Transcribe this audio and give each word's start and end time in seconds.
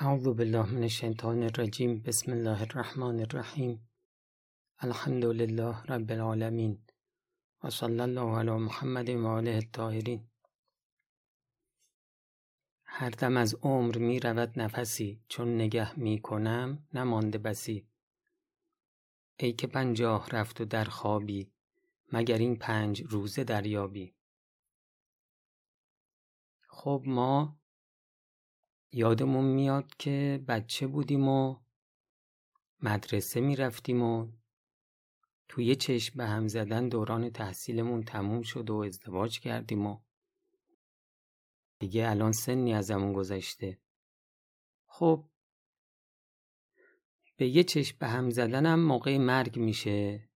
اعوذ 0.00 0.28
بالله 0.28 0.66
من 0.72 0.82
الشیطان 0.82 1.42
الرجیم. 1.42 2.02
بسم 2.02 2.32
الله 2.32 2.62
الرحمن 2.62 3.20
الرحیم. 3.20 3.88
الحمد 4.78 5.24
لله 5.24 5.82
رب 5.82 6.10
العالمین. 6.10 6.78
و 7.62 7.70
صلی 7.70 8.00
الله 8.00 8.38
علی 8.38 8.50
محمد 8.50 9.08
و 9.08 9.26
آله 9.26 9.54
الطاهرین. 9.54 10.30
هر 12.84 13.10
دم 13.10 13.36
از 13.36 13.54
عمر 13.62 13.98
می 13.98 14.20
رود 14.20 14.60
نفسی. 14.60 15.22
چون 15.28 15.54
نگه 15.54 15.98
می 15.98 16.20
کنم 16.20 16.86
نمانده 16.94 17.38
بسی. 17.38 17.88
ای 19.36 19.52
که 19.52 19.66
پنجاه 19.66 20.28
رفت 20.30 20.60
و 20.60 20.64
در 20.64 20.84
خوابی 20.84 21.52
مگر 22.12 22.38
این 22.38 22.56
پنج 22.56 23.02
روزه 23.02 23.44
دریابی. 23.44 24.14
خب 26.68 27.02
ما 27.06 27.57
یادمون 28.92 29.44
میاد 29.44 29.94
که 29.98 30.44
بچه 30.48 30.86
بودیم 30.86 31.28
و 31.28 31.56
مدرسه 32.82 33.40
می‌رفتیم 33.40 34.02
و 34.02 34.28
توی 35.48 35.76
چشم 35.76 36.16
به 36.16 36.26
هم 36.26 36.48
زدن 36.48 36.88
دوران 36.88 37.30
تحصیلمون 37.30 38.02
تموم 38.02 38.42
شد 38.42 38.70
و 38.70 38.76
ازدواج 38.76 39.40
کردیم 39.40 39.86
و 39.86 39.98
دیگه 41.78 42.10
الان 42.10 42.32
سنی 42.32 42.74
ازمون 42.74 43.12
گذشته. 43.12 43.78
خب 44.86 45.24
به 47.36 47.48
یه 47.48 47.64
چشم 47.64 47.96
به 48.00 48.08
هم 48.08 48.30
زدنم 48.30 48.80
موقع 48.80 49.18
مرگ 49.18 49.58
میشه. 49.58 50.28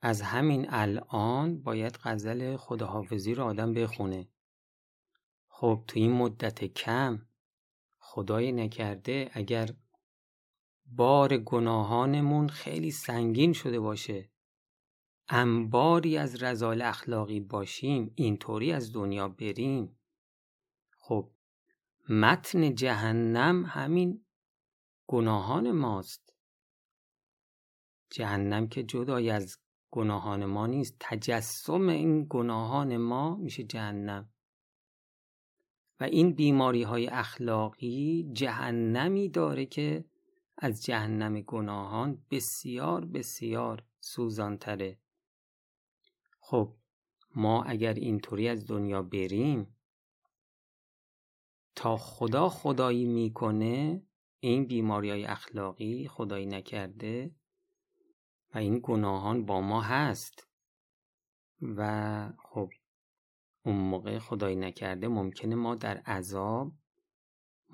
از 0.00 0.22
همین 0.22 0.66
الان 0.68 1.62
باید 1.62 1.98
غزل 2.02 2.56
خداحافظی 2.56 3.34
رو 3.34 3.44
آدم 3.44 3.72
بخونه. 3.72 4.28
خب 5.46 5.84
تو 5.86 5.98
این 5.98 6.12
مدت 6.12 6.64
کم 6.64 7.26
خدای 8.14 8.52
نکرده 8.52 9.30
اگر 9.32 9.68
بار 10.86 11.38
گناهانمون 11.38 12.48
خیلی 12.48 12.90
سنگین 12.90 13.52
شده 13.52 13.80
باشه. 13.80 14.30
انباری 15.28 16.16
از 16.16 16.42
رزال 16.42 16.82
اخلاقی 16.82 17.40
باشیم 17.40 18.12
اینطوری 18.14 18.72
از 18.72 18.92
دنیا 18.92 19.28
بریم. 19.28 19.98
خب 20.98 21.30
متن 22.08 22.74
جهنم 22.74 23.64
همین 23.64 24.24
گناهان 25.06 25.70
ماست. 25.70 26.34
جهنم 28.10 28.68
که 28.68 28.82
جدای 28.82 29.30
از 29.30 29.58
گناهان 29.90 30.44
ما 30.44 30.66
نیست 30.66 30.96
تجسم 31.00 31.88
این 31.88 32.26
گناهان 32.30 32.96
ما 32.96 33.36
میشه 33.36 33.62
جهنم. 33.64 34.32
و 36.02 36.04
این 36.04 36.32
بیماری 36.32 36.82
های 36.82 37.06
اخلاقی 37.06 38.30
جهنمی 38.32 39.28
داره 39.28 39.66
که 39.66 40.04
از 40.58 40.84
جهنم 40.84 41.40
گناهان 41.40 42.24
بسیار 42.30 43.04
بسیار 43.04 43.84
سوزانتره. 44.00 44.98
خب 46.40 46.74
ما 47.34 47.62
اگر 47.62 47.94
اینطوری 47.94 48.48
از 48.48 48.66
دنیا 48.66 49.02
بریم 49.02 49.76
تا 51.74 51.96
خدا 51.96 52.48
خدایی 52.48 53.04
می‌کنه 53.04 54.02
این 54.40 54.66
بیماری 54.66 55.10
های 55.10 55.24
اخلاقی 55.24 56.08
خدایی 56.08 56.46
نکرده 56.46 57.34
و 58.54 58.58
این 58.58 58.80
گناهان 58.82 59.44
با 59.44 59.60
ما 59.60 59.80
هست. 59.80 60.48
و 61.62 62.32
خب 62.38 62.70
اون 63.64 63.76
موقع 63.76 64.18
خدایی 64.18 64.56
نکرده 64.56 65.08
ممکنه 65.08 65.54
ما 65.54 65.74
در 65.74 65.98
عذاب 65.98 66.72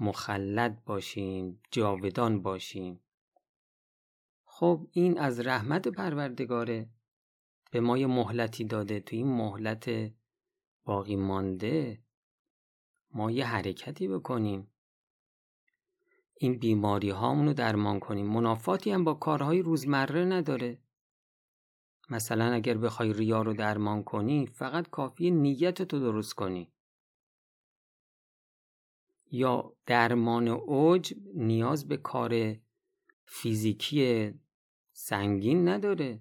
مخلد 0.00 0.84
باشیم 0.84 1.62
جاودان 1.70 2.42
باشیم. 2.42 3.00
خب 4.44 4.88
این 4.92 5.18
از 5.18 5.40
رحمت 5.40 5.88
پروردگاره. 5.88 6.90
به 7.70 7.80
ما 7.80 7.98
یه 7.98 8.06
مهلتی 8.06 8.64
داده. 8.64 9.00
تو 9.00 9.16
این 9.16 9.26
مهلت 9.26 10.12
باقی 10.84 11.16
مانده 11.16 12.02
ما 13.10 13.30
یه 13.30 13.46
حرکتی 13.46 14.08
بکنیم. 14.08 14.72
این 16.34 16.58
بیماری 16.58 17.10
هامونو 17.10 17.52
درمان 17.52 18.00
کنیم. 18.00 18.26
منافاتی 18.26 18.90
هم 18.90 19.04
با 19.04 19.14
کارهای 19.14 19.62
روزمره 19.62 20.24
نداره. 20.24 20.78
مثلا 22.10 22.52
اگر 22.52 22.78
بخوای 22.78 23.12
ریا 23.12 23.42
رو 23.42 23.54
درمان 23.54 24.02
کنی 24.02 24.46
فقط 24.46 24.90
کافی 24.90 25.30
نیت 25.30 25.82
تو 25.82 25.98
درست 25.98 26.34
کنی. 26.34 26.72
یا 29.30 29.72
درمان 29.86 30.48
اوج 30.48 31.14
نیاز 31.34 31.88
به 31.88 31.96
کار 31.96 32.56
فیزیکی 33.24 34.32
سنگین 34.92 35.68
نداره. 35.68 36.20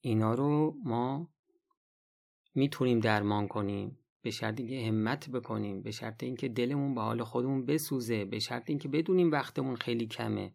اینا 0.00 0.34
رو 0.34 0.76
ما 0.84 1.28
می‌تونیم 2.54 3.00
درمان 3.00 3.48
کنیم 3.48 3.98
به 4.22 4.30
شرط 4.30 4.60
اینکه 4.60 4.86
همت 4.86 5.30
بکنیم 5.30 5.82
به 5.82 5.90
شرط 5.90 6.22
اینکه 6.22 6.48
دلمون 6.48 6.94
به 6.94 7.00
حال 7.00 7.24
خودمون 7.24 7.66
بسوزه 7.66 8.24
به 8.24 8.38
شرط 8.38 8.70
اینکه 8.70 8.88
بدونیم 8.88 9.30
وقتمون 9.30 9.76
خیلی 9.76 10.06
کمه. 10.06 10.54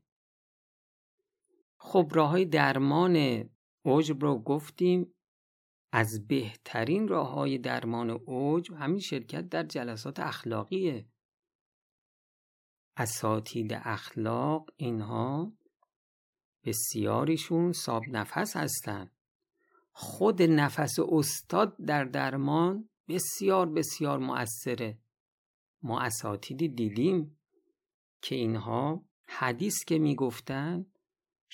خب 1.78 2.12
راه 2.12 2.30
های 2.30 2.46
درمان 2.46 3.50
عجب 3.86 4.22
رو 4.22 4.40
گفتیم 4.40 5.14
از 5.92 6.28
بهترین 6.28 7.08
راه 7.08 7.30
های 7.30 7.58
درمان 7.58 8.10
عجب 8.10 8.74
همین 8.74 9.00
شرکت 9.00 9.50
در 9.50 9.64
جلسات 9.64 10.20
اخلاقیه. 10.20 11.08
اساتید 12.98 13.74
اخلاق 13.74 14.70
اینها 14.76 15.54
بسیاریشون 16.64 17.72
ساب 17.72 18.04
نفس 18.08 18.58
هستن. 18.58 19.12
خود 19.92 20.42
نفس 20.42 20.96
استاد 21.00 21.78
در 21.86 22.04
درمان 22.04 22.90
بسیار 23.08 23.70
بسیار 23.70 24.20
مؤثره. 24.20 25.00
ما 25.82 26.02
اساتیدی 26.02 26.68
دیدیم 26.68 27.40
که 28.22 28.36
اینها 28.36 29.06
حدیث 29.26 29.84
که 29.84 30.00
می‌گفتن 30.00 30.86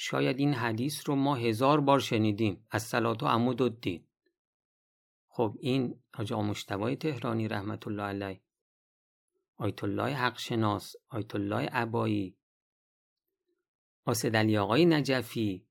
شاید 0.02 0.40
این 0.40 0.54
حدیث 0.54 1.10
رو 1.10 1.16
ما 1.16 1.36
هزار 1.36 1.82
بار 1.82 2.00
شنیدیم. 2.00 2.68
از 2.72 2.84
سلات 2.84 3.24
و 3.24 3.28
عمود 3.28 3.62
الدین 3.62 4.08
خب 5.28 5.58
این 5.60 6.02
آجا 6.14 6.42
مشتبای 6.42 6.96
تهرانی 6.96 7.48
رحمت 7.48 7.88
الله 7.88 8.04
علیه. 8.04 8.42
آیت 9.58 9.84
الله 9.84 10.14
حق 10.14 10.38
شناس 10.38 10.96
آیت 11.10 11.36
الله 11.36 11.66
عبایی 11.66 12.38
آسد 14.06 14.36
علی 14.36 14.58
آقای 14.58 14.86
نجفی. 14.86 15.66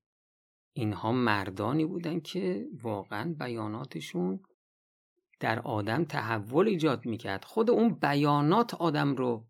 اینها 0.73 1.11
مردانی 1.11 1.85
بودن 1.85 2.19
که 2.19 2.67
واقعا 2.83 3.35
بیاناتشون 3.39 4.39
در 5.39 5.59
آدم 5.59 6.05
تحول 6.05 6.67
ایجاد 6.67 7.05
می‌کرد. 7.05 7.45
خود 7.45 7.69
اون 7.69 7.93
بیانات 7.93 8.73
آدم 8.73 9.15
رو 9.15 9.47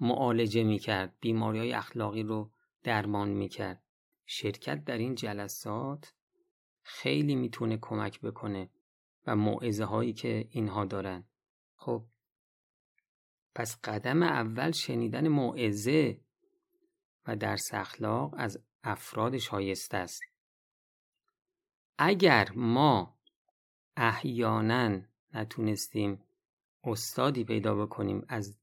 معالجه 0.00 0.64
می‌کرد 0.64 1.16
بیماری 1.20 1.58
های 1.58 1.72
اخلاقی 1.72 2.22
رو 2.22 2.50
درمان 2.82 3.28
می‌کرد. 3.28 3.82
شرکت 4.26 4.84
در 4.84 4.98
این 4.98 5.14
جلسات 5.14 6.14
خیلی 6.82 7.34
می‌تونه 7.34 7.78
کمک 7.82 8.20
بکنه 8.20 8.70
و 9.26 9.36
موعظه 9.36 9.84
هایی 9.84 10.12
که 10.12 10.48
اینها 10.50 10.84
دارن. 10.84 11.24
خب 11.76 12.04
پس 13.54 13.80
قدم 13.84 14.22
اول 14.22 14.70
شنیدن 14.70 15.28
موعظه 15.28 16.20
و 17.26 17.36
درس 17.36 17.74
اخلاق 17.74 18.34
از 18.36 18.58
افراد 18.84 19.38
شایسته 19.38 19.96
است. 19.96 20.22
اگر 21.98 22.52
ما 22.54 23.18
احیانا 23.96 25.00
نتونستیم 25.34 26.22
استادی 26.84 27.44
پیدا 27.44 27.74
بکنیم 27.86 28.24
از 28.28 28.58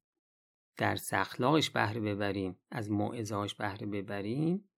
درس 0.78 1.14
اخلاقش 1.14 1.70
بهره 1.70 2.02
ببریم 2.02 2.60
از 2.72 2.92
موعظهاش 2.92 3.56
بهره 3.56 3.88
ببریم 3.88 4.69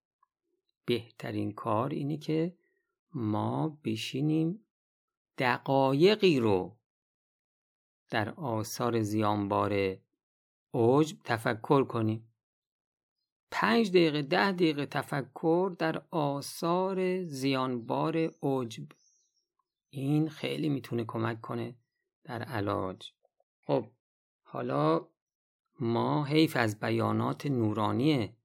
بهترین 0.85 1.51
کار 1.51 1.89
اینه 1.89 2.17
که 2.17 2.57
ما 3.13 3.79
بشینیم 3.83 4.65
دقایقی 5.37 6.39
رو 6.39 6.77
در 8.09 8.29
آثار 8.29 9.01
زیانبار 9.01 9.97
عجب 10.73 11.17
تفکر 11.23 11.83
کنیم. 11.83 12.27
پنج 13.51 13.89
دقیقه 13.89 14.21
ده 14.21 14.51
دقیقه 14.51 14.85
تفکر 14.85 15.75
در 15.79 16.03
آثار 16.11 17.23
زیانبار 17.23 18.17
عجب 18.43 18.87
این 19.89 20.29
خیلی 20.29 20.69
می‌تونه 20.69 21.05
کمک 21.07 21.41
کنه 21.41 21.75
در 22.23 22.41
علاج. 22.43 23.11
خب 23.65 23.87
حالا 24.43 25.07
ما 25.79 26.25
حیف 26.25 26.55
از 26.55 26.79
بیانات 26.79 27.45
نورانی 27.45 28.35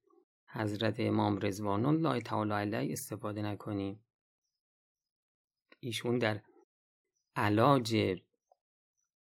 حضرت 0.57 1.01
امام 1.01 1.39
رضوان 1.39 1.87
الله 1.87 2.21
تعالی 2.21 2.53
علیه 2.53 2.93
استفاده 2.93 3.43
نکنیم. 3.43 4.05
ایشون 5.81 6.19
در 6.19 6.41
علاج 7.37 8.17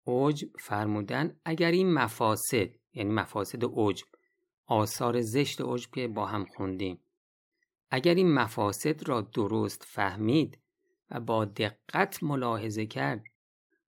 عجب 0.06 0.49
فرمودن 0.61 1.37
اگر 1.44 1.70
این 1.70 1.94
مفاسد 1.94 2.69
یعنی 2.94 3.11
مفاسد 3.11 3.64
عجب 3.64 4.06
آثار 4.67 5.20
زشت 5.20 5.61
عجب 5.61 5.90
که 5.90 6.08
با 6.08 6.26
هم 6.26 6.44
خوندیم 6.44 7.00
اگر 7.90 8.14
این 8.14 8.34
مفاسد 8.34 9.08
را 9.08 9.20
درست 9.20 9.84
فهمید 9.84 10.58
و 11.11 11.20
با 11.20 11.44
دقت 11.44 12.23
ملاحظه 12.23 12.87
کرد 12.87 13.25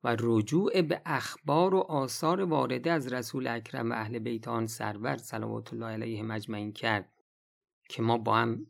و 0.04 0.16
رجوع 0.20 0.82
به 0.82 1.02
اخبار 1.06 1.74
و 1.74 1.78
آثار 1.78 2.40
وارده 2.40 2.92
از 2.92 3.12
رسول 3.12 3.46
اکرم 3.46 3.90
و 3.90 3.94
اهل 3.94 4.18
بیت 4.18 4.48
آن 4.48 4.66
سرور 4.66 5.16
صلوات 5.16 5.72
الله 5.72 5.86
علیه 5.86 6.22
مجمعین 6.22 6.72
کرد 6.72 7.12
که 7.94 8.02
ما 8.02 8.18
با 8.18 8.36
هم 8.36 8.66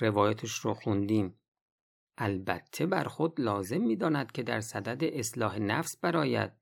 روایتش 0.00 0.52
رو 0.58 0.74
خوندیم. 0.74 1.40
البته 2.18 2.86
بر 2.86 3.04
خود 3.04 3.40
لازم 3.40 3.80
می‌داند 3.80 4.32
که 4.32 4.42
در 4.42 4.60
صدد 4.60 5.04
اصلاح 5.04 5.58
نفس 5.58 5.96
براید 6.02 6.52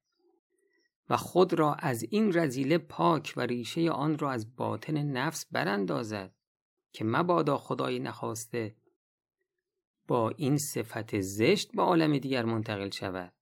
و 1.10 1.16
خود 1.16 1.54
را 1.54 1.74
از 1.74 2.02
این 2.10 2.32
رزیله 2.38 2.78
پاک 2.78 3.34
و 3.36 3.40
ریشه 3.40 3.90
آن 3.90 4.18
را 4.18 4.30
از 4.30 4.56
باطن 4.56 5.02
نفس 5.02 5.46
براندازد 5.50 6.34
که 6.92 7.04
مبادا 7.04 7.58
خدای 7.58 7.98
نخواسته 7.98 8.76
با 10.06 10.30
این 10.30 10.58
صفت 10.58 11.20
زشت 11.20 11.72
به 11.76 11.82
عالم 11.82 12.18
دیگر 12.18 12.44
منتقل 12.44 12.90
شود. 12.90 13.34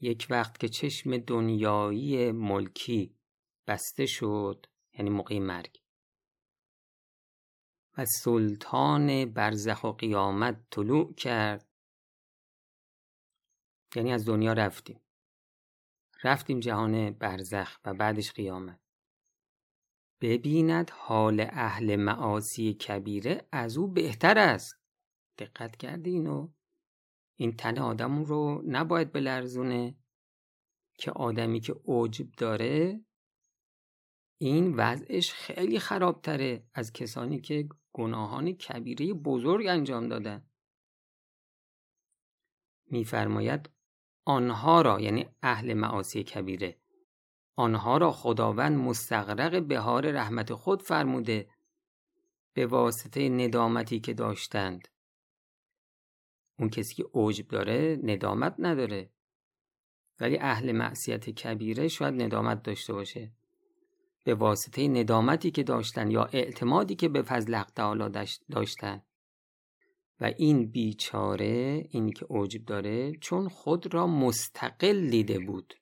یک 0.00 0.26
وقت 0.30 0.58
که 0.58 0.68
چشم 0.68 1.16
دنیایی 1.16 2.32
ملکی 2.32 3.16
بسته 3.66 4.06
شد 4.06 4.66
یعنی 4.98 5.10
موقع 5.10 5.38
مرگ 5.38 5.85
و 7.96 8.04
سلطان 8.04 9.24
برزخ 9.24 9.84
و 9.84 9.92
قیامت 9.92 10.66
طلوع 10.70 11.14
کرد. 11.14 11.68
یعنی 13.94 14.12
از 14.12 14.28
دنیا 14.28 14.52
رفتیم. 14.52 15.00
رفتیم 16.24 16.60
جهان 16.60 17.10
برزخ 17.10 17.78
و 17.84 17.94
بعدش 17.94 18.32
قیامت. 18.32 18.80
ببیند 20.20 20.90
حال 20.90 21.46
اهل 21.50 21.96
معاصی 21.96 22.74
کبیره 22.74 23.48
از 23.52 23.76
او 23.76 23.88
بهتر 23.88 24.38
است. 24.38 24.74
دقت 25.38 25.76
کردی 25.76 26.10
اینو 26.10 26.48
این 27.38 27.56
تن 27.56 27.78
آدم 27.78 28.24
رو 28.24 28.62
نباید 28.66 29.12
بلرزونه 29.12 29.96
که 30.98 31.10
آدمی 31.10 31.60
که 31.60 31.74
عجب 31.88 32.32
داره 32.32 33.04
این 34.40 34.74
وضعش 34.76 35.32
خیلی 35.32 35.78
خرابتره 35.78 36.66
از 36.74 36.92
کسانی 36.92 37.40
که 37.40 37.68
گناهان 37.96 38.52
کبیره 38.52 39.12
بزرگ 39.12 39.66
انجام 39.66 40.08
دادن 40.08 40.50
میفرماید 42.90 43.70
آنها 44.24 44.82
را 44.82 45.00
یعنی 45.00 45.28
اهل 45.42 45.74
معاصی 45.74 46.24
کبیره 46.24 46.78
آنها 47.56 47.98
را 47.98 48.12
خداوند 48.12 48.78
مستغرق 48.78 49.62
بهار 49.62 50.10
رحمت 50.10 50.54
خود 50.54 50.82
فرموده 50.82 51.50
به 52.52 52.66
واسطه 52.66 53.28
ندامتی 53.28 54.00
که 54.00 54.14
داشتند. 54.14 54.88
اون 56.58 56.68
کسی 56.68 56.94
که 56.94 57.04
عجب 57.14 57.48
داره 57.48 58.00
ندامت 58.02 58.54
نداره 58.58 59.10
ولی 60.20 60.38
اهل 60.38 60.72
معصیت 60.72 61.30
کبیره 61.30 61.88
شاید 61.88 62.22
ندامت 62.22 62.62
داشته 62.62 62.92
باشه. 62.92 63.32
به 64.26 64.34
واسطه 64.34 64.88
ندامتی 64.88 65.50
که 65.50 65.62
داشتن 65.62 66.10
یا 66.10 66.24
اعتمادی 66.24 66.94
که 66.96 67.08
به 67.08 67.22
فضل 67.22 67.54
حق 67.54 67.70
تعالی 67.70 68.26
داشتن. 68.50 69.02
و 70.20 70.24
این 70.24 70.66
بیچاره 70.70 71.86
اینی 71.90 72.12
که 72.12 72.26
عجب 72.30 72.64
داره 72.64 73.12
چون 73.12 73.48
خود 73.48 73.94
را 73.94 74.06
مستقل 74.06 75.10
دیده 75.10 75.38
بود. 75.38 75.74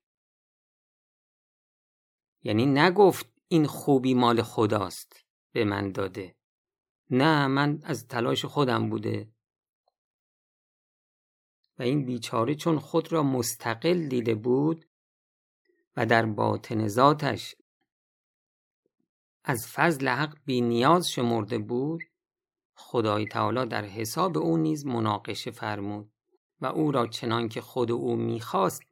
یعنی 2.43 2.67
نگفت 2.67 3.33
این 3.49 3.67
خوبی 3.67 4.15
مال 4.15 4.43
خداست 4.43 5.25
به 5.53 5.65
من 5.65 5.93
داده. 5.93 6.37
نه 7.11 7.47
من 7.47 7.81
از 7.85 8.07
تلاش 8.07 8.45
خودم 8.45 8.91
بوده. 8.91 9.33
و 11.79 11.83
این 11.83 12.05
بیچاره 12.05 12.55
چون 12.55 12.79
خود 12.79 13.13
را 13.13 13.23
مستقل 13.23 14.09
دیده 14.09 14.35
بود 14.35 14.87
و 15.97 16.07
در 16.07 16.27
باطن 16.27 16.89
ذاتش 16.89 17.55
از 19.45 19.69
فضل 19.69 20.09
حق 20.09 20.39
بی 20.45 20.61
نیاز 20.61 21.11
شمرده 21.11 21.59
بود؟ 21.59 22.03
خدای 22.77 23.27
تعالی 23.27 23.67
در 23.67 23.85
حساب 23.85 24.39
او 24.39 24.57
نیز 24.57 24.87
مناقشه 24.87 25.51
فرمود 25.51 26.13
و 26.61 26.67
او 26.67 26.93
را 26.93 27.07
چنان 27.07 27.49
که 27.49 27.61
خود 27.61 27.91
او 27.91 28.17
می‌خواست 28.17 28.83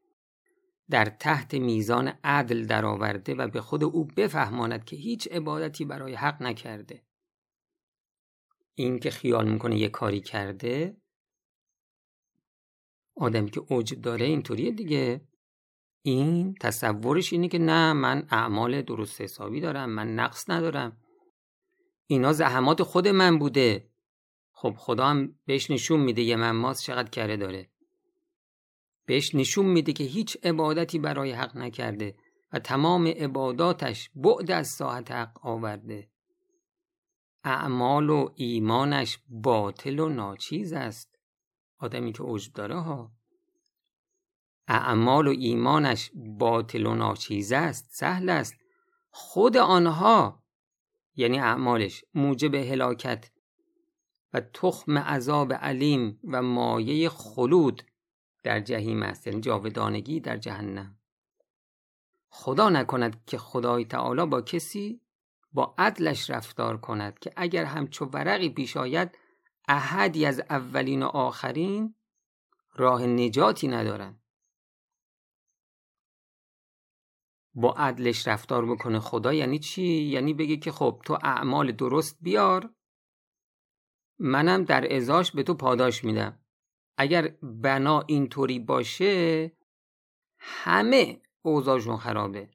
در 0.90 1.04
تحت 1.04 1.54
میزان 1.54 2.12
عدل 2.24 2.66
درآورده 2.66 3.34
و 3.34 3.48
به 3.48 3.60
خود 3.60 3.84
او 3.84 4.04
بفهماند 4.04 4.84
که 4.84 4.96
هیچ 4.96 5.28
عبادتی 5.30 5.84
برای 5.84 6.14
حق 6.14 6.42
نکرده. 6.42 7.02
این 8.74 8.98
که 8.98 9.10
خیال 9.10 9.48
می‌کنه 9.48 9.78
یه 9.78 9.88
کاری 9.88 10.20
کرده؟ 10.20 10.96
آدمی 13.16 13.50
که 13.50 13.62
اوج 13.68 13.94
داره 13.94 14.26
اینطوریه 14.26 14.70
دیگه. 14.70 15.28
این 16.02 16.54
تصورش 16.60 17.32
اینه 17.32 17.48
که 17.48 17.58
نه 17.58 17.92
من 17.92 18.26
اعمال 18.30 18.82
درست 18.82 19.20
حسابی 19.20 19.60
دارم 19.60 19.90
من 19.90 20.14
نقص 20.14 20.50
ندارم. 20.50 20.96
اینا 22.06 22.32
زحمات 22.32 22.82
خود 22.82 23.08
من 23.08 23.38
بوده. 23.38 23.88
خب 24.52 24.74
خدا 24.78 25.06
هم 25.06 25.34
بهش 25.46 25.70
نشون 25.70 26.00
میده 26.00 26.22
یه 26.22 26.36
مماس 26.36 26.82
چقدر 26.82 27.10
کره 27.10 27.36
داره. 27.36 27.68
بهش 29.06 29.34
نشون 29.34 29.66
میده 29.66 29.92
که 29.92 30.04
هیچ 30.04 30.36
عبادتی 30.42 30.98
برای 30.98 31.32
حق 31.32 31.56
نکرده 31.56 32.14
و 32.52 32.58
تمام 32.58 33.06
عباداتش 33.06 34.10
بعد 34.14 34.50
از 34.50 34.68
ساعت 34.68 35.10
حق 35.10 35.46
آورده. 35.46 36.08
اعمال 37.44 38.10
و 38.10 38.28
ایمانش 38.34 39.18
باطل 39.28 39.98
و 39.98 40.08
ناچیز 40.08 40.72
است. 40.72 41.18
آدمی 41.78 42.12
که 42.12 42.22
عجب 42.22 42.52
داره 42.52 42.80
ها. 42.80 43.10
اعمال 44.68 45.26
و 45.26 45.30
ایمانش 45.30 46.10
باطل 46.14 46.86
و 46.86 46.94
ناچیز 46.94 47.52
است 47.52 47.88
سهل 47.90 48.28
است. 48.28 48.56
خود 49.10 49.56
آنها 49.56 50.42
یعنی 51.14 51.38
اعمالش 51.38 52.04
موجب 52.14 52.54
هلاکت 52.54 53.30
و 54.32 54.40
تخم 54.40 54.98
عذاب 54.98 55.52
علیم 55.52 56.20
و 56.24 56.42
مایه 56.42 57.08
خلود 57.08 57.82
در 58.42 58.60
جهیم 58.60 59.02
است 59.02 59.26
یعنی 59.26 59.40
جاودانگی 59.40 60.20
در 60.20 60.36
جهنم. 60.36 60.98
خدا 62.28 62.70
نکند 62.70 63.24
که 63.24 63.38
خدای 63.38 63.84
تعالی 63.84 64.26
با 64.26 64.40
کسی 64.42 65.00
با 65.52 65.74
عدلش 65.78 66.30
رفتار 66.30 66.80
کند 66.80 67.18
که 67.18 67.32
اگر 67.36 67.64
همچو 67.64 68.04
ورقی 68.04 68.48
پیش 68.48 68.76
آید 68.76 69.18
احدی 69.68 70.26
از 70.26 70.40
اولین 70.50 71.02
و 71.02 71.06
آخرین 71.06 71.94
راه 72.74 73.06
نجاتی 73.06 73.68
ندارن. 73.68 74.21
با 77.54 77.72
عدلش 77.72 78.28
رفتار 78.28 78.66
بکنه 78.66 78.98
خدا 78.98 79.32
یعنی 79.32 79.58
چی؟ 79.58 79.82
یعنی 79.82 80.34
بگه 80.34 80.56
که 80.56 80.72
خب 80.72 81.02
تو 81.04 81.18
اعمال 81.22 81.72
درست 81.72 82.18
بیار 82.20 82.70
منم 84.18 84.64
در 84.64 84.96
ازاش 84.96 85.32
به 85.32 85.42
تو 85.42 85.54
پاداش 85.54 86.04
میدم. 86.04 86.38
اگر 86.98 87.28
بنا 87.42 88.04
اینطوری 88.06 88.58
باشه 88.58 89.52
همه 90.38 91.22
اوضاعشون 91.42 91.96
خرابه. 91.96 92.50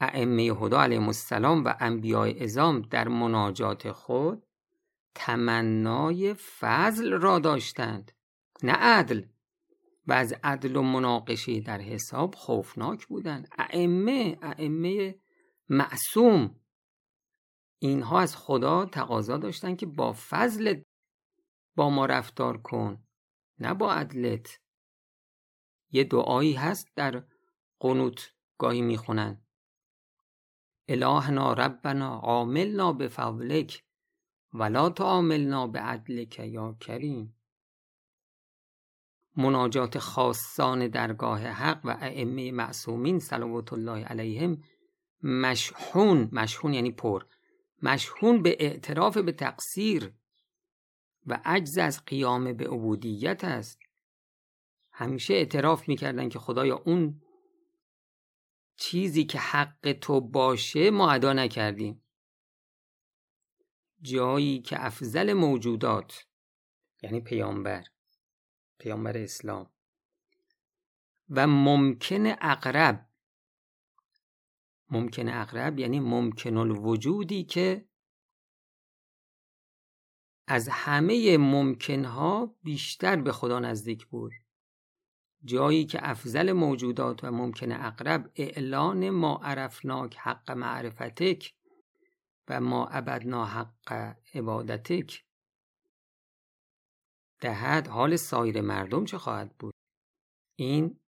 ائمه 0.00 0.42
هدا 0.42 0.82
علیهم 0.82 1.06
السلام 1.06 1.64
و 1.64 1.74
انبیاء 1.80 2.32
ازام 2.40 2.80
در 2.82 3.08
مناجات 3.08 3.92
خود 3.92 4.46
تمنای 5.14 6.34
فضل 6.34 7.12
را 7.12 7.38
داشتند 7.38 8.12
نه 8.62 8.72
عدل. 8.72 9.22
و 10.10 10.12
از 10.12 10.34
عدل 10.42 10.76
و 10.76 10.82
مناقشه 10.82 11.60
در 11.60 11.80
حساب 11.80 12.34
خوفناک 12.34 13.06
بودند. 13.06 13.48
ائمه 13.58 14.38
ائمه 14.42 15.20
معصوم. 15.68 16.60
اینها 17.78 18.20
از 18.20 18.36
خدا 18.36 18.86
تقاضا 18.86 19.36
داشتند 19.36 19.78
که 19.78 19.86
با 19.86 20.12
فضل 20.12 20.82
با 21.76 21.90
ما 21.90 22.06
رفتار 22.06 22.58
کن 22.62 23.02
نه 23.58 23.74
با 23.74 23.92
عدلت. 23.92 24.60
یه 25.90 26.04
دعایی 26.04 26.52
هست 26.52 26.88
در 26.96 27.24
قنوت 27.80 28.34
گاهی 28.58 28.82
می‌خونن. 28.82 29.42
الهنا 30.88 31.52
ربنا 31.52 32.18
عاملنا 32.18 32.92
به 32.92 33.08
فضلک 33.08 33.84
ولا 34.52 34.90
تعاملنا 34.90 35.66
به 35.66 35.78
عدلک 35.78 36.38
یا 36.38 36.76
کریم. 36.80 37.39
مناجات 39.36 39.98
خاصان 39.98 40.88
درگاه 40.88 41.40
حق 41.40 41.80
و 41.84 41.96
ائمه 42.00 42.52
معصومین 42.52 43.18
صلوات 43.18 43.72
الله 43.72 44.04
علیهم 44.04 44.62
مشحون 45.22 46.28
مشحون 46.32 46.74
یعنی 46.74 46.90
پر 46.90 47.24
مشحون 47.82 48.42
به 48.42 48.56
اعتراف 48.60 49.18
به 49.18 49.32
تقصیر 49.32 50.12
و 51.26 51.40
عجز 51.44 51.78
از 51.78 52.04
قیام 52.04 52.52
به 52.52 52.64
عبودیت 52.64 53.44
است. 53.44 53.80
همیشه 54.92 55.34
اعتراف 55.34 55.88
می‌کردن 55.88 56.28
که 56.28 56.38
خدایا 56.38 56.82
اون 56.84 57.22
چیزی 58.76 59.24
که 59.24 59.38
حق 59.38 59.92
تو 59.92 60.20
باشه 60.20 60.90
ما 60.90 61.10
ادا 61.10 61.32
نکردیم. 61.32 62.02
جایی 64.02 64.60
که 64.62 64.86
افضل 64.86 65.32
موجودات 65.32 66.26
یعنی 67.02 67.20
پیامبر 67.20 67.84
پیامبر 68.80 69.18
اسلام. 69.18 69.70
و 71.30 71.46
ممکن 71.46 72.26
اقرب. 72.26 73.06
ممکن 74.90 75.28
اقرب 75.28 75.78
یعنی 75.78 76.00
ممکن 76.00 76.56
الوجودی 76.56 77.44
که 77.44 77.88
از 80.46 80.68
همه 80.72 81.38
ممکنها 81.38 82.56
بیشتر 82.62 83.16
به 83.16 83.32
خدا 83.32 83.58
نزدیک 83.58 84.06
بود. 84.06 84.32
جایی 85.44 85.84
که 85.84 85.98
افضل 86.02 86.52
موجودات 86.52 87.24
و 87.24 87.30
ممکن 87.30 87.72
اقرب 87.72 88.32
اعلان 88.36 89.10
ما 89.10 89.40
عرفناک 89.42 90.16
حق 90.16 90.50
معرفتک 90.50 91.54
و 92.48 92.60
ما 92.60 92.86
ابدنا 92.86 93.44
حق 93.44 94.16
عبادتک 94.34 95.24
دهد 97.40 97.88
حال 97.88 98.16
سایر 98.16 98.60
مردم 98.60 99.04
چه 99.04 99.18
خواهد 99.18 99.56
بود؟ 99.58 99.74
این 100.56 101.00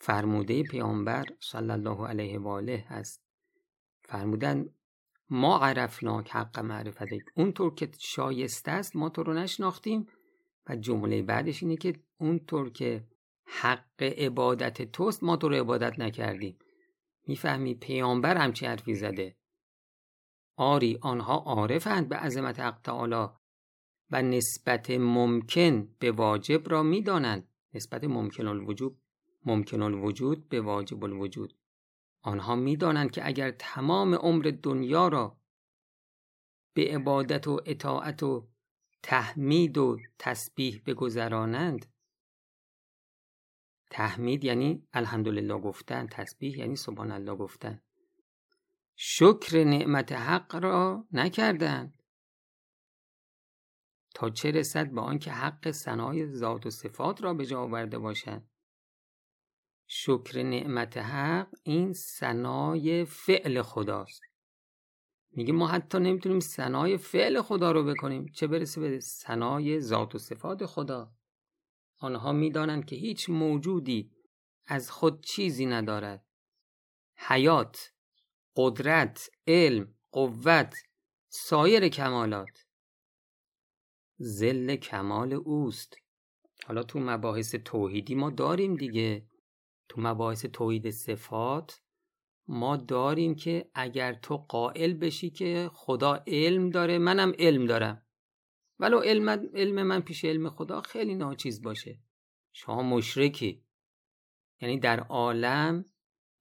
فرموده 0.00 0.62
پیامبر 0.62 1.26
صلی 1.40 1.70
الله 1.70 2.06
علیه 2.06 2.38
و 2.38 2.48
آله 2.48 2.86
است 2.88 3.20
فرمودن 4.04 4.74
ما 5.30 5.58
عرفناک 5.58 6.30
حق 6.30 6.58
معرفتک. 6.58 7.22
اونطور 7.36 7.74
که 7.74 7.90
شایسته 7.98 8.70
است 8.70 8.96
ما 8.96 9.08
تو 9.08 9.22
رو 9.22 9.34
نشناختیم. 9.34 10.06
و 10.66 10.76
جمله 10.76 11.22
بعدش 11.22 11.62
اینه 11.62 11.76
که 11.76 11.94
اونطور 12.18 12.70
که 12.70 13.06
حق 13.46 14.02
عبادت 14.02 14.92
توست 14.92 15.22
ما 15.22 15.36
تو 15.36 15.48
رو 15.48 15.54
عبادت 15.54 15.98
نکردیم. 15.98 16.58
می‌فهمی؟ 17.26 17.74
پیامبر 17.74 18.36
همچی 18.36 18.66
حرفی 18.66 18.94
زده. 18.94 19.36
آری 20.56 20.98
آنها 21.02 21.34
عارفند 21.34 22.08
به 22.08 22.16
عظمت 22.16 22.60
حق 22.60 22.80
تعالی. 22.80 23.28
و 24.14 24.22
نسبت 24.22 24.90
ممکن 24.90 25.88
به 25.98 26.12
واجب 26.12 26.68
را 26.68 26.82
می‌دانند 26.82 27.48
نسبت 27.74 28.04
ممکن 28.04 28.46
الوجود 28.46 28.98
ممکن 29.44 29.82
الوجود 29.82 30.48
به 30.48 30.60
واجب 30.60 31.04
الوجود. 31.04 31.54
آنها 32.22 32.54
می‌دانند 32.54 33.10
که 33.10 33.26
اگر 33.26 33.50
تمام 33.50 34.14
عمر 34.14 34.52
دنیا 34.62 35.08
را 35.08 35.40
به 36.74 36.94
عبادت 36.94 37.48
و 37.48 37.60
اطاعت 37.66 38.22
و 38.22 38.48
تحمید 39.02 39.78
و 39.78 39.98
تسبیح 40.18 40.82
بگذرانند 40.86 41.86
تحمید 43.90 44.44
یعنی 44.44 44.88
الحمدلله 44.92 45.58
گفتن 45.58 46.06
تسبیح 46.06 46.58
یعنی 46.58 46.76
سبحان 46.76 47.10
الله 47.10 47.34
گفتن. 47.34 47.80
شکر 48.96 49.64
نعمت 49.64 50.12
حق 50.12 50.56
را 50.56 51.06
نکردند. 51.12 52.03
تا 54.14 54.30
چه 54.30 54.50
رسد 54.50 54.90
به 54.90 55.00
آنکه 55.00 55.30
حق 55.30 55.70
ثنای 55.70 56.26
ذات 56.26 56.66
و 56.66 56.70
صفات 56.70 57.22
را 57.22 57.34
به 57.34 57.46
جا 57.46 57.60
آورده 57.60 57.98
باشند 57.98 58.50
شکر 59.86 60.42
نعمت 60.42 60.96
حق 60.96 61.48
این 61.62 61.92
ثنای 61.92 63.04
فعل 63.04 63.62
خداست. 63.62 64.20
میگه 65.30 65.52
ما 65.52 65.68
حتی 65.68 65.98
نمی‌تونیم 65.98 66.40
ثنای 66.40 66.96
فعل 66.96 67.42
خدا 67.42 67.72
رو 67.72 67.84
بکنیم. 67.84 68.26
چه 68.26 68.46
برسه 68.46 68.80
به 68.80 69.00
ثنای 69.00 69.80
ذات 69.80 70.14
و 70.14 70.18
صفات 70.18 70.66
خدا. 70.66 71.12
آنها 71.98 72.32
می‌دانند 72.32 72.84
که 72.84 72.96
هیچ 72.96 73.30
موجودی 73.30 74.12
از 74.66 74.90
خود 74.90 75.24
چیزی 75.24 75.66
ندارد. 75.66 76.26
حیات 77.16 77.92
قدرت 78.56 79.30
علم 79.46 79.94
قوت 80.12 80.74
سایر 81.28 81.88
کمالات. 81.88 82.63
زل 84.16 84.76
کمال 84.76 85.32
اوست. 85.32 85.96
حالا 86.66 86.82
تو 86.82 87.00
مباحث 87.00 87.54
توحیدی 87.54 88.14
ما 88.14 88.30
داریم 88.30 88.76
دیگه. 88.76 89.26
تو 89.88 90.00
مباحث 90.00 90.46
توحید 90.46 90.90
صفات 90.90 91.80
ما 92.46 92.76
داریم 92.76 93.34
که 93.34 93.70
اگر 93.74 94.12
تو 94.12 94.36
قائل 94.36 94.92
بشی 94.94 95.30
که 95.30 95.70
خدا 95.72 96.24
علم 96.26 96.70
داره 96.70 96.98
منم 96.98 97.32
علم 97.38 97.66
دارم. 97.66 98.06
ولو 98.78 98.98
علم, 98.98 99.28
علم 99.54 99.82
من 99.82 100.00
پیش 100.00 100.24
علم 100.24 100.50
خدا 100.50 100.80
خیلی 100.80 101.14
ناچیز 101.14 101.62
باشه. 101.62 101.98
شما 102.52 102.82
مشرکی. 102.82 103.64
یعنی 104.60 104.78
در 104.78 105.00
عالم 105.00 105.84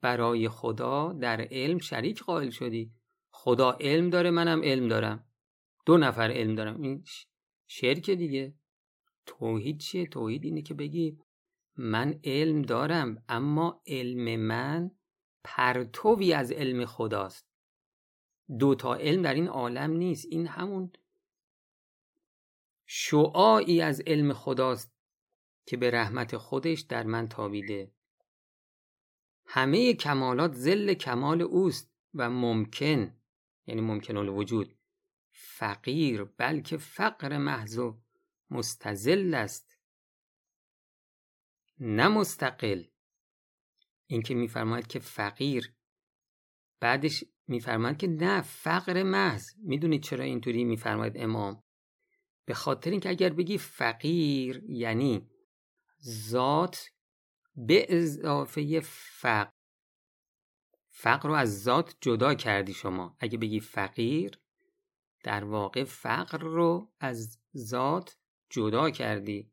برای 0.01 0.49
خدا 0.49 1.13
در 1.13 1.41
علم 1.51 1.77
شریک 1.77 2.23
قائل 2.23 2.49
شدی. 2.49 2.93
خدا 3.29 3.71
علم 3.71 4.09
داره 4.09 4.31
منم 4.31 4.63
علم 4.63 4.87
دارم. 4.87 5.27
دو 5.85 5.97
نفر 5.97 6.31
علم 6.31 6.55
دارم. 6.55 6.81
این 6.81 7.03
شرک 7.67 8.09
دیگه. 8.09 8.53
توحید 9.25 9.79
چیه؟ 9.79 10.07
توحید 10.07 10.43
اینه 10.43 10.61
که 10.61 10.73
بگی 10.73 11.19
من 11.77 12.19
علم 12.23 12.61
دارم 12.61 13.23
اما 13.29 13.81
علم 13.87 14.39
من 14.39 14.91
پرتوی 15.43 16.33
از 16.33 16.51
علم 16.51 16.85
خداست. 16.85 17.47
دو 18.59 18.75
تا 18.75 18.95
علم 18.95 19.21
در 19.21 19.33
این 19.33 19.47
عالم 19.47 19.91
نیست. 19.91 20.27
این 20.31 20.47
همون 20.47 20.91
شعاعی 22.85 23.81
از 23.81 24.01
علم 24.07 24.33
خداست 24.33 24.93
که 25.65 25.77
به 25.77 25.91
رحمت 25.91 26.37
خودش 26.37 26.81
در 26.81 27.03
من 27.03 27.27
تابیده. 27.27 27.91
همه 29.45 29.93
کمالات 29.93 30.53
زل 30.53 30.93
کمال 30.93 31.41
اوست 31.41 31.93
و 32.13 32.29
ممکن 32.29 33.17
یعنی 33.67 33.81
ممکن 33.81 34.17
الوجود 34.17 34.75
فقیر 35.35 36.23
بلکه 36.23 36.77
فقر 36.77 37.37
محض 37.37 37.77
و 37.77 38.01
مستزل 38.49 39.33
است. 39.33 39.77
نه 41.79 42.07
مستقل. 42.07 42.83
اینکه 44.07 44.35
میفرماید 44.35 44.87
که 44.87 44.99
فقیر 44.99 45.73
بعدش 46.79 47.23
میفرماید 47.47 47.97
که 47.97 48.07
نه 48.07 48.41
فقر 48.41 49.03
محض. 49.03 49.49
می‌دونید 49.57 50.03
چرا 50.03 50.23
اینطوری 50.23 50.63
میفرماید 50.63 51.13
امام؟ 51.15 51.63
به 52.45 52.53
خاطر 52.53 52.91
اینکه 52.91 53.09
اگر 53.09 53.29
بگی 53.29 53.57
فقیر 53.57 54.63
یعنی 54.67 55.29
ذات 56.03 56.89
به 57.55 57.85
اضافه 57.89 58.79
فقر. 58.79 59.51
فقر 60.89 61.29
رو 61.29 61.35
از 61.35 61.63
ذات 61.63 61.97
جدا 62.01 62.35
کردی 62.35 62.73
شما. 62.73 63.17
اگه 63.19 63.37
بگی 63.37 63.59
فقیر 63.59 64.42
در 65.23 65.43
واقع 65.43 65.83
فقر 65.83 66.37
رو 66.37 66.91
از 66.99 67.39
ذات 67.57 68.17
جدا 68.49 68.89
کردی. 68.89 69.51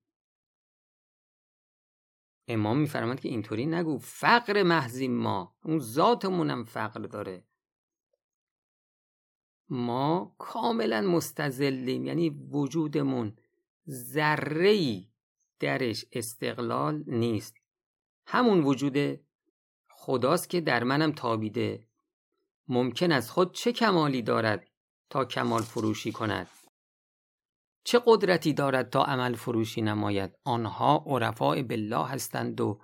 امام 2.48 2.78
میفرماد 2.78 3.20
که 3.20 3.28
اینطوری 3.28 3.66
نگو. 3.66 3.98
فقر 3.98 4.62
محضی 4.62 5.08
ما. 5.08 5.56
اون 5.64 5.78
ذاتمونم 5.78 6.64
فقر 6.64 7.00
داره. 7.00 7.44
ما 9.68 10.34
کاملا 10.38 11.00
مستزلیم. 11.00 12.06
یعنی 12.06 12.30
وجودمون 12.30 13.36
ذره 13.88 15.04
درش 15.58 16.04
استقلال 16.12 17.04
نیست. 17.06 17.56
همون 18.26 18.60
وجود 18.60 19.20
خداست 19.88 20.50
که 20.50 20.60
در 20.60 20.84
منم 20.84 21.12
تابیده. 21.12 21.86
ممکن 22.68 23.12
از 23.12 23.30
خود 23.30 23.54
چه 23.54 23.72
کمالی 23.72 24.22
دارد؟ 24.22 24.69
تا 25.10 25.24
کمال 25.24 25.62
فروشی 25.62 26.12
کند. 26.12 26.48
چه 27.84 28.02
قدرتی 28.06 28.52
دارد 28.52 28.90
تا 28.90 29.04
عمل 29.04 29.34
فروشی 29.34 29.82
نماید؟ 29.82 30.38
آنها 30.44 31.04
عرفاء 31.06 31.62
بالله 31.62 32.06
هستند 32.06 32.60
و 32.60 32.80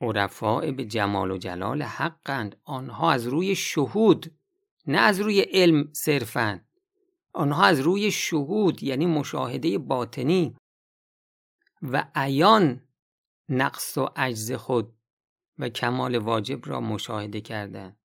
عرفاء 0.00 0.70
به 0.70 0.84
جمال 0.84 1.30
و 1.30 1.36
جلال 1.36 1.82
حقند. 1.82 2.60
آنها 2.64 3.12
از 3.12 3.26
روی 3.26 3.54
شهود 3.54 4.38
نه 4.86 4.98
از 4.98 5.20
روی 5.20 5.40
علم 5.40 5.92
صرفا 5.92 6.64
آنها 7.32 7.64
از 7.64 7.80
روی 7.80 8.10
شهود 8.10 8.82
یعنی 8.82 9.06
مشاهده 9.06 9.78
باطنی 9.78 10.56
و 11.82 12.08
عیان 12.14 12.88
نقص 13.48 13.98
و 13.98 14.08
عجز 14.16 14.52
خود 14.52 14.96
و 15.58 15.68
کمال 15.68 16.18
واجب 16.18 16.68
را 16.68 16.80
مشاهده 16.80 17.40
کردند. 17.40 18.01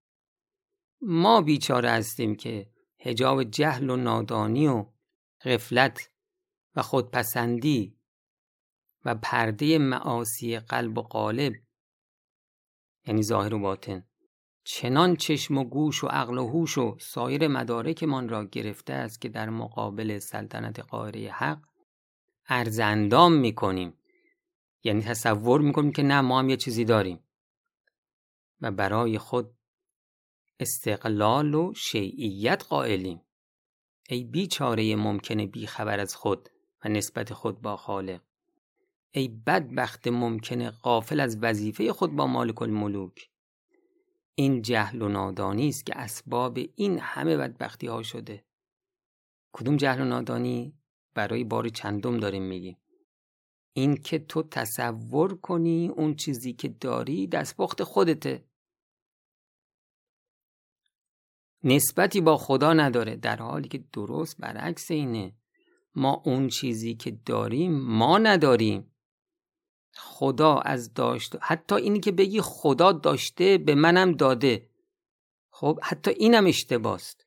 ما 1.02 1.42
بیچاره 1.42 1.90
هستیم 1.92 2.36
که 2.36 2.70
هجاب 3.00 3.44
جهل 3.44 3.90
و 3.90 3.96
نادانی 3.96 4.68
و 4.68 4.86
غفلت 5.42 6.10
و 6.76 6.82
خودپسندی 6.82 7.98
و 9.06 9.16
پرده 9.16 9.78
معاصی 9.78 10.60
قلب 10.60 10.98
و 10.98 11.02
قالب 11.02 11.54
یعنی 13.06 13.24
ظاهر 13.24 13.54
و 13.54 13.60
باطن 13.60 14.04
چنان 14.64 15.16
چشم 15.16 15.58
و 15.58 15.64
گوش 15.64 16.04
و 16.04 16.08
عقل 16.08 16.38
و 16.38 16.48
هوش 16.48 16.78
و 16.78 16.98
سایر 17.00 17.48
مدارکمان 17.48 18.30
را 18.30 18.46
گرفته 18.46 18.94
است 18.94 19.22
که 19.22 19.30
در 19.30 19.50
مقابل 19.50 20.20
سلطنت 20.20 20.80
قاهره 20.80 21.32
حق 21.32 21.60
ارزندام 22.50 23.34
می‌کنیم. 23.34 23.94
یعنی 24.84 25.02
تصور 25.02 25.62
می‌کنیم 25.62 25.92
که 25.92 26.04
نه 26.04 26.22
ما 26.22 26.40
هم 26.40 26.50
یه 26.50 26.58
چیزی 26.58 26.86
داریم. 26.86 27.20
و 28.62 28.72
برای 28.72 29.18
خود 29.18 29.58
استقلال 30.60 31.54
و 31.54 31.74
شیعیت 31.74 32.64
قائلیم. 32.70 33.22
ای 34.10 34.24
بیچاره 34.24 34.96
ممکنه 34.96 35.48
بیخبر 35.48 36.00
از 36.00 36.16
خود 36.16 36.50
و 36.86 36.90
نسبت 36.90 37.34
خود 37.34 37.62
با 37.62 37.78
خالق. 37.78 38.22
ای 39.12 39.28
بدبخت 39.28 40.08
ممکنه 40.08 40.70
قافل 40.70 41.20
از 41.20 41.38
وظیفه 41.42 41.94
خود 41.94 42.16
با 42.16 42.28
مالک 42.28 42.62
الملوک. 42.62 43.30
این 44.36 44.62
جهل 44.62 45.02
و 45.02 45.08
نادانی 45.08 45.70
است 45.70 45.86
که 45.86 45.98
اسباب 45.98 46.60
این 46.76 47.00
همه 47.00 47.38
بدبختی 47.38 47.88
ها 47.88 48.04
شده. 48.04 48.46
کدوم 49.52 49.78
جهل 49.78 50.02
و 50.02 50.06
نادانی؟ 50.06 50.74
برای 51.14 51.44
بار 51.44 51.70
چندم 51.70 52.18
داریم 52.18 52.44
میگیم. 52.44 52.78
این 53.74 53.98
که 53.98 54.20
تو 54.20 54.44
تصور 54.44 55.38
کنی 55.38 55.88
اون 55.88 56.16
چیزی 56.16 56.54
که 56.54 56.68
داری 56.68 57.28
دستپخت 57.28 57.84
خودته. 57.84 58.47
نسبتی 61.68 62.22
با 62.22 62.38
خدا 62.38 62.74
نداره. 62.74 63.16
در 63.16 63.36
حالی 63.36 63.68
که 63.68 63.84
درست 63.94 64.38
برعکس 64.40 64.92
اینه. 64.92 65.34
ما 65.96 66.22
اون 66.26 66.48
چیزی 66.48 66.96
که 66.96 67.12
داریم 67.26 67.80
ما 67.80 68.18
نداریم. 68.18 68.92
خدا 69.96 70.58
از 70.58 70.94
داشت 70.94 71.36
حتی 71.42 71.76
اینی 71.76 72.00
که 72.00 72.12
بگی 72.12 72.42
خدا 72.42 72.92
داشته 72.92 73.58
به 73.58 73.76
منم 73.76 74.12
داده. 74.12 74.70
خب 75.50 75.80
حتی 75.84 76.12
اینم 76.12 76.46
اشتباست. 76.46 77.26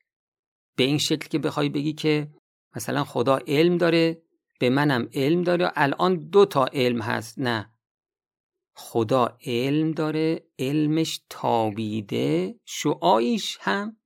به 0.75 0.83
این 0.83 0.97
شکل 0.97 1.27
که 1.27 1.39
بخوای 1.39 1.69
بگی 1.69 1.93
که 1.93 2.31
مثلا 2.75 3.03
خدا 3.03 3.39
علم 3.47 3.77
داره 3.77 4.21
به 4.59 4.69
منم 4.69 5.09
علم 5.13 5.43
داره 5.43 5.71
الان 5.75 6.15
دو 6.15 6.45
تا 6.45 6.65
علم 6.65 7.01
هست. 7.01 7.39
نه. 7.39 7.73
خدا 8.73 9.37
علم 9.45 9.91
داره 9.91 10.43
علمش 10.59 11.21
تابیده 11.29 12.55
شعایش 12.65 13.57
هم 13.61 13.97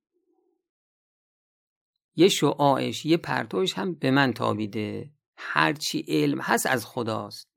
یه 2.15 2.27
شعاعش 2.27 3.05
یه 3.05 3.17
پرتوش 3.17 3.73
هم 3.73 3.93
به 3.93 4.11
من 4.11 4.33
تابیده. 4.33 5.11
هرچی 5.37 6.05
علم 6.07 6.41
هست 6.41 6.65
از 6.65 6.85
خداست. 6.85 7.49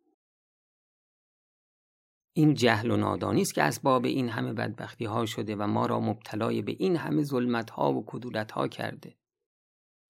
این 2.32 2.54
جهل 2.54 2.90
و 2.90 2.96
نادانی 2.96 3.42
است 3.42 3.54
که 3.54 3.62
اسباب 3.62 4.04
این 4.04 4.28
همه 4.28 4.52
بدبختی 4.52 5.04
ها 5.04 5.26
شده 5.26 5.56
و 5.56 5.66
ما 5.66 5.86
را 5.86 6.00
مبتلای 6.00 6.62
به 6.62 6.76
این 6.78 6.96
همه 6.96 7.22
ظلمت 7.22 7.70
ها 7.70 7.92
و 7.92 8.04
کدورت 8.06 8.52
ها 8.52 8.68
کرده. 8.68 9.18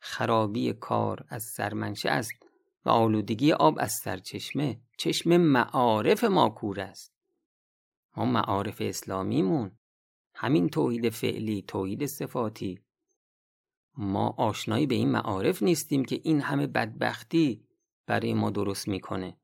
خرابی 0.01 0.73
کار 0.73 1.25
از 1.29 1.43
سرمنشه 1.43 2.11
است 2.11 2.33
و 2.85 2.91
آلودگی 2.91 3.53
آب 3.53 3.77
از 3.81 3.93
سرچشمه. 4.05 4.81
چشم 4.99 5.37
معارف 5.37 6.25
ما 6.25 6.49
کور 6.49 6.81
است. 6.81 7.15
ما 8.17 8.25
معارف 8.25 8.77
اسلامیمون. 8.81 9.79
همین 10.35 10.69
توحید 10.69 11.09
فعلی 11.09 11.63
توحید 11.63 12.07
صفاتی. 12.07 12.88
ما 14.01 14.35
آشنایی 14.39 14.87
به 14.87 14.95
این 14.95 15.11
معارف 15.11 15.63
نیستیم 15.63 16.05
که 16.05 16.21
این 16.25 16.41
همه 16.41 16.67
بدبختی 16.67 17.67
برای 18.07 18.35
ما 18.35 18.51
درست 18.51 18.89
می‌کنه. 18.89 19.37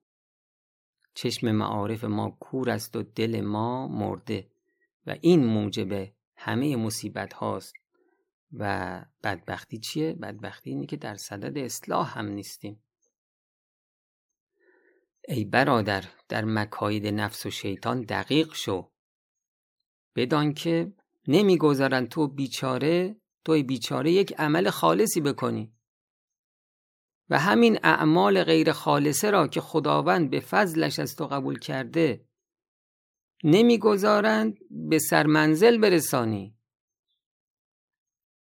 چشم 1.14 1.50
معارف 1.50 2.04
ما 2.04 2.36
کور 2.40 2.70
است 2.70 2.96
و 2.96 3.02
دل 3.02 3.40
ما 3.40 3.88
مرده 3.88 4.50
و 5.06 5.16
این 5.20 5.44
موجب 5.44 6.12
همه 6.36 6.76
مصیبت 6.76 7.32
هاست 7.32 7.74
و 8.52 9.04
بدبختی 9.22 9.78
چیه؟ 9.78 10.12
بدبختی 10.12 10.70
اینه 10.70 10.86
که 10.86 10.96
در 10.96 11.14
صدد 11.14 11.58
اصلاح 11.58 12.18
هم 12.18 12.26
نیستیم. 12.26 12.84
ای 15.28 15.44
برادر 15.44 16.04
در 16.28 16.44
مکاید 16.44 17.06
نفس 17.06 17.46
و 17.46 17.50
شیطان 17.50 18.02
دقیق 18.02 18.54
شو. 18.54 18.90
بدان 20.16 20.54
که 20.54 20.92
نمی‌گذارن 21.28 22.06
تو 22.06 22.28
بیچاره 22.28 23.16
توی 23.44 23.62
بیچاره 23.62 24.12
یک 24.12 24.34
عمل 24.38 24.70
خالصی 24.70 25.20
بکنی. 25.20 25.72
و 27.30 27.38
همین 27.38 27.78
اعمال 27.82 28.44
غیر 28.44 28.72
خالصه 28.72 29.30
را 29.30 29.48
که 29.48 29.60
خداوند 29.60 30.30
به 30.30 30.40
فضلش 30.40 30.98
از 30.98 31.16
تو 31.16 31.26
قبول 31.26 31.58
کرده 31.58 32.24
نمی‌گذارند 33.44 34.58
به 34.70 34.98
سرمنزل 34.98 35.78
برسانی. 35.78 36.56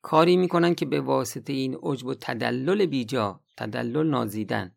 کاری 0.01 0.37
می‌کنن 0.37 0.75
که 0.75 0.85
به 0.85 1.01
واسطه 1.01 1.53
این 1.53 1.77
عجب 1.83 2.05
و 2.05 2.13
تدلل 2.13 2.85
بیجا 2.85 3.43
تدلل 3.57 4.09
نازیدن. 4.09 4.75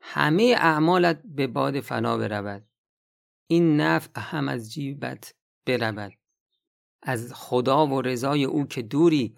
همه 0.00 0.54
اعمالت 0.58 1.22
به 1.24 1.46
باد 1.46 1.80
فنا 1.80 2.16
برود. 2.16 2.66
این 3.46 3.80
نفع 3.80 4.20
هم 4.20 4.48
از 4.48 4.72
جیبت 4.72 5.34
برود. 5.66 6.19
از 7.02 7.32
خدا 7.34 7.86
و 7.86 8.02
رضای 8.02 8.44
او 8.44 8.66
که 8.66 8.82
دوری 8.82 9.36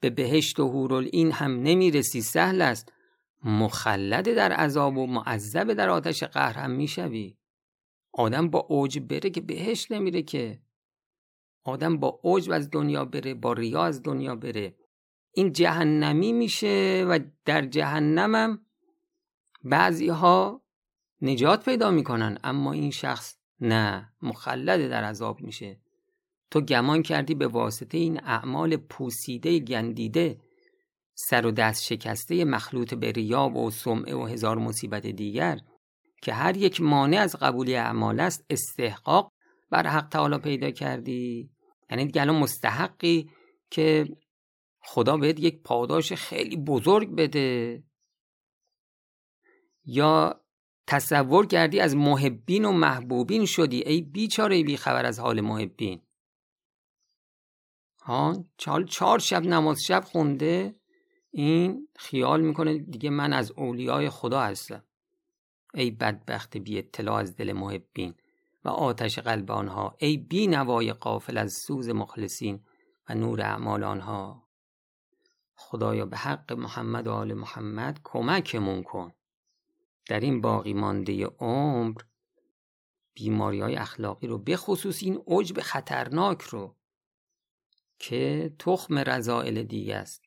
به 0.00 0.10
بهشت 0.10 0.60
و 0.60 0.92
این 1.12 1.32
هم 1.32 1.62
نمی‌رسی 1.62 2.22
سهل 2.22 2.62
است. 2.62 2.92
مخلد 3.44 4.34
در 4.34 4.52
عذاب 4.52 4.96
و 4.96 5.06
معذب 5.06 5.72
در 5.72 5.88
آتش 5.88 6.22
قهر 6.24 6.58
هم 6.58 6.70
می‌شوی. 6.70 7.36
آدم 8.12 8.50
با 8.50 8.58
اوج 8.58 8.98
بره 8.98 9.30
که 9.30 9.40
بهش 9.40 9.90
نمیره 9.90 10.22
که. 10.22 10.60
آدم 11.64 11.96
با 11.98 12.20
اوج 12.22 12.50
از 12.50 12.70
دنیا 12.70 13.04
بره 13.04 13.34
با 13.34 13.52
ریا 13.52 13.84
از 13.84 14.02
دنیا 14.02 14.36
بره. 14.36 14.74
این 15.32 15.52
جهنمی 15.52 16.32
میشه 16.32 17.06
و 17.08 17.18
در 17.44 17.66
جهنمم 17.66 18.66
بعضی 19.64 20.08
ها 20.08 20.62
نجات 21.22 21.64
پیدا 21.64 21.90
می‌کنن 21.90 22.38
اما 22.44 22.72
این 22.72 22.90
شخص 22.90 23.36
نه 23.60 24.12
مخلد 24.22 24.90
در 24.90 25.04
عذاب 25.04 25.40
میشه. 25.40 25.80
تو 26.50 26.60
گمان 26.60 27.02
کردی 27.02 27.34
به 27.34 27.46
واسطه 27.46 27.98
این 27.98 28.24
اعمال 28.24 28.76
پوسیده 28.76 29.58
گندیده 29.58 30.38
سر 31.14 31.46
و 31.46 31.50
دست 31.50 31.82
شکسته 31.84 32.44
مخلوط 32.44 32.94
به 32.94 33.12
ریاب 33.12 33.56
و 33.56 33.70
سمعه 33.70 34.14
و 34.14 34.26
هزار 34.26 34.58
مصیبت 34.58 35.06
دیگر 35.06 35.58
که 36.22 36.32
هر 36.32 36.56
یک 36.56 36.80
مانع 36.80 37.20
از 37.20 37.36
قبولی 37.36 37.76
اعمال 37.76 38.20
است 38.20 38.44
استحقاق 38.50 39.32
بر 39.70 39.86
حق 39.86 40.08
تعالی 40.08 40.38
پیدا 40.38 40.70
کردی؟ 40.70 41.50
یعنی 41.90 42.04
دیگه 42.04 42.20
الان 42.20 42.36
مستحقی 42.36 43.30
که 43.70 44.08
خدا 44.82 45.16
بهت 45.16 45.40
یک 45.40 45.62
پاداش 45.62 46.12
خیلی 46.12 46.56
بزرگ 46.56 47.14
بده؟ 47.16 47.82
یا 49.84 50.40
تصور 50.86 51.46
کردی 51.46 51.80
از 51.80 51.96
محبین 51.96 52.64
و 52.64 52.72
محبوبین 52.72 53.46
شدی؟ 53.46 53.82
ای 53.86 54.02
بیچاره 54.02 54.62
بی 54.62 54.76
خبر 54.76 55.06
از 55.06 55.20
حال 55.20 55.40
محبین. 55.40 56.00
ها 58.04 58.44
چهار 58.88 59.18
شب 59.18 59.42
نماز 59.42 59.82
شب 59.82 60.04
خونده. 60.04 60.74
این 61.30 61.88
خیال 61.96 62.40
می‌کنه 62.40 62.78
دیگه 62.78 63.10
من 63.10 63.32
از 63.32 63.52
اولیای 63.56 64.10
خدا 64.10 64.40
هستم. 64.40 64.84
ای 65.74 65.90
بدبخت 65.90 66.56
بی 66.56 66.78
اطلاع 66.78 67.14
از 67.14 67.36
دل 67.36 67.52
محبین 67.52 68.14
و 68.64 68.68
آتش 68.68 69.18
قلب 69.18 69.50
آنها. 69.50 69.96
ای 69.98 70.16
بی 70.16 70.46
نوای 70.46 70.92
قافل 70.92 71.38
از 71.38 71.52
سوز 71.52 71.88
مخلصین 71.88 72.64
و 73.08 73.14
نور 73.14 73.40
اعمال 73.40 73.84
آنها. 73.84 74.48
خدایا 75.54 76.06
به 76.06 76.16
حق 76.16 76.52
محمد 76.52 77.06
و 77.06 77.12
آل 77.12 77.34
محمد 77.34 78.00
کمکمون 78.04 78.82
کن. 78.82 79.12
در 80.08 80.20
این 80.20 80.40
باقی 80.40 80.74
مانده 80.74 81.26
عمر 81.26 82.00
بیماری 83.14 83.60
های 83.60 83.76
اخلاقی 83.76 84.26
رو 84.26 84.38
به 84.38 84.56
خصوص 84.56 85.02
این 85.02 85.22
عجب 85.26 85.60
خطرناک 85.60 86.42
رو 86.42 86.76
که 87.98 88.54
تخم 88.58 88.98
رضائل 88.98 89.62
دیگه 89.62 89.96
است. 89.96 90.22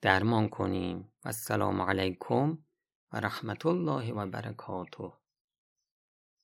درمان 0.00 0.48
کنیم. 0.48 1.12
و 1.24 1.28
السلام 1.28 1.82
علیکم 1.82 2.58
و 3.12 3.20
رحمت 3.20 3.66
الله 3.66 4.12
و 4.12 4.26
برکاته. 4.26 5.19